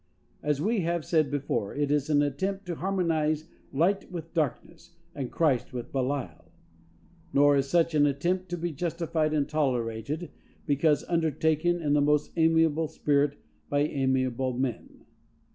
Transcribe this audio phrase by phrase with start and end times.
[0.41, 5.29] As we have said before, it is an attempt to harmonize light with darkness, and
[5.31, 6.51] Christ with Belial.
[7.33, 10.31] Nor is such an attempt to be justified and tolerated,
[10.65, 13.37] because undertaken in the most amiable spirit
[13.69, 15.05] by amiable men.